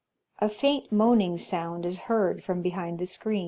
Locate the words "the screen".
2.97-3.39